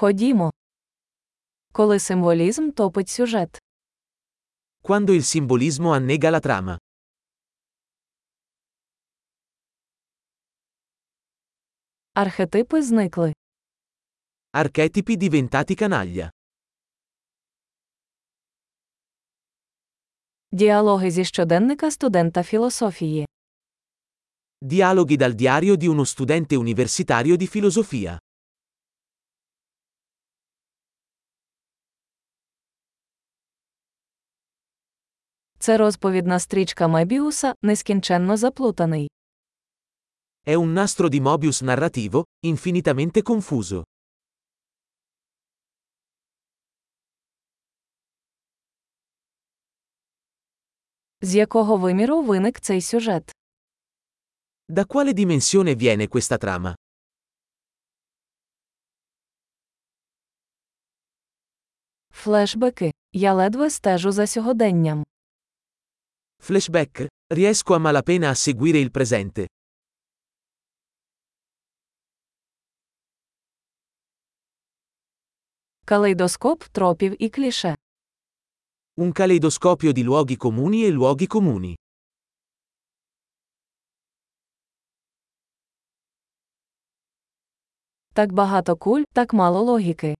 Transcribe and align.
Ходімо. 0.00 0.51
Коли 1.71 1.99
символізм 1.99 2.71
топить 2.71 3.09
сюжет. 3.09 3.61
Quando 4.83 5.09
il 5.13 5.23
simbolismo 5.23 5.93
annega 5.93 6.31
la 6.31 6.39
trama. 6.41 6.77
Архетипи 12.13 12.81
зникли. 12.81 13.33
Archetipi 14.53 15.17
diventati 15.17 15.75
canaglia. 15.75 16.29
Діалоги 20.51 21.11
зі 21.11 21.25
щоденника 21.25 21.91
студента 21.91 22.43
філософії. 22.43 23.27
Dialoghi 24.61 25.17
dal 25.17 25.33
diario 25.33 25.75
di 25.75 25.87
uno 25.87 26.05
studente 26.05 26.55
universitario 26.57 27.35
di 27.37 27.47
filosofia. 27.47 28.17
Це 35.61 35.77
розповідна 35.77 36.39
стрічка 36.39 36.87
Мебіуса, 36.87 37.53
нескінченно 37.61 38.37
заплутаний. 38.37 39.09
È 40.47 40.55
un 40.57 40.73
nastro 40.73 41.09
di 41.09 41.21
Mobius 41.21 41.61
narrativo, 41.61 42.23
infinitamente 42.43 43.21
confuso. 43.21 43.83
З 51.21 51.35
якого 51.35 51.77
виміру 51.77 52.21
виник 52.21 52.59
цей 52.59 52.81
сюжет? 52.81 53.31
Da 54.69 54.85
quale 54.85 55.13
dimensione 55.13 55.75
viene 55.75 56.07
questa 56.07 56.37
trama? 56.37 56.75
Флешбеки. 62.09 62.91
Я 63.13 63.33
ледве 63.33 63.69
стежу 63.69 64.11
за 64.11 64.27
сьогоденням. 64.27 65.03
Flashback? 66.42 67.06
Riesco 67.34 67.74
a 67.74 67.78
malapena 67.78 68.30
a 68.30 68.34
seguire 68.34 68.78
il 68.78 68.90
presente. 68.90 69.46
Калейдоскоп 75.84 76.64
тропів 76.64 77.22
і 77.22 77.28
кліше. 77.28 77.74
Un 78.98 79.12
caleidoscopio 79.12 79.92
di 79.92 80.02
luoghi 80.02 80.36
comuni 80.36 80.84
e 80.84 80.90
luoghi 80.90 81.26
comuni. 81.26 81.74
Так 88.14 88.32
багато 88.32 88.76
куль, 88.76 89.02
так 89.12 89.32
мало 89.32 89.60
логіки. 89.60 90.14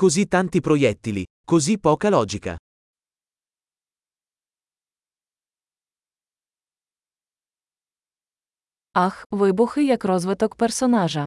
Così 0.00 0.26
tanti 0.26 0.60
proiettili, 0.60 1.24
così 1.50 1.78
poca 1.78 2.08
logica. 2.08 2.56
Ах, 8.94 9.26
вибухи 9.30 9.84
як 9.84 10.04
розвиток 10.04 10.54
персонажа. 10.56 11.26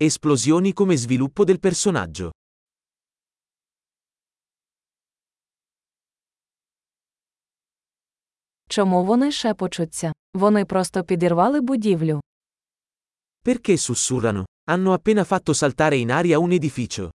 Esplosioni 0.00 0.72
come 0.74 0.96
sviluppo 0.96 1.44
del 1.44 1.58
personaggio. 1.58 2.30
Чому 8.68 9.04
вони 9.04 9.32
шепочуться? 9.32 10.12
Вони 10.34 10.64
просто 10.64 11.04
підірвали 11.04 11.60
будівлю. 11.60 12.20
Perché 13.44 13.76
sussurrano? 13.78 14.44
Hanno 14.66 14.92
appena 14.98 15.24
fatto 15.24 15.54
saltare 15.54 15.96
in 16.04 16.10
aria 16.10 16.38
un 16.38 16.52
edificio. 16.52 17.10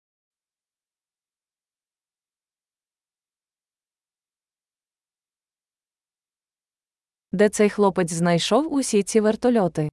Де 7.32 7.50
цей 7.50 7.70
хлопець 7.70 8.14
знайшов 8.14 8.74
усі 8.74 9.04
ці 9.04 9.20
вертольоти? 9.20 9.90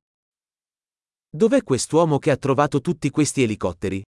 Dov'è 1.33 1.63
quest'uomo 1.63 2.19
che 2.19 2.31
ha 2.31 2.37
trovato 2.37 2.81
tutti 2.81 3.11
questi 3.11 3.43
elicotteri? 3.43 4.03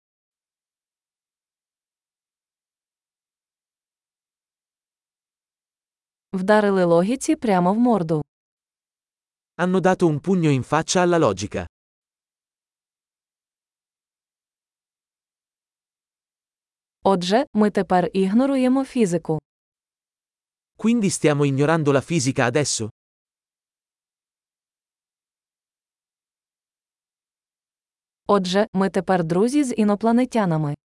Вдарили 6.32 6.84
логіці 6.84 7.36
прямо 7.36 7.72
в 7.72 7.78
морду. 7.78 8.22
Hanno 9.56 9.80
dato 9.80 10.06
un 10.06 10.20
pugno 10.20 10.50
in 10.50 10.62
faccia 10.62 11.00
alla 11.02 11.18
logica. 11.18 11.66
Отже, 17.04 17.46
ми 17.54 17.70
тепер 17.70 18.10
ігноруємо 18.12 18.84
фізику. 18.84 19.38
Quindi 20.78 21.10
stiamo 21.10 21.44
ignorando 21.44 21.92
la 21.92 22.00
fisica 22.00 22.46
adesso? 22.50 22.88
Отже, 28.27 28.67
ми 28.73 28.89
тепер 28.89 29.23
друзі 29.23 29.63
з 29.63 29.73
інопланетянами. 29.77 30.75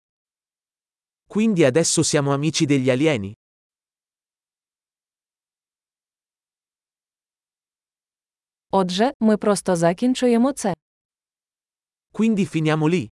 Quindi 1.28 1.64
adesso 1.72 2.02
siamo 2.04 2.30
amici 2.32 2.66
degli 2.66 2.90
alieni? 2.90 3.34
Отже, 8.70 9.12
ми 9.20 9.36
просто 9.36 9.76
закінчуємо 9.76 10.52
це. 10.52 10.74
Quindi 12.12 12.46
finiamo 12.46 12.88
lì? 12.88 13.10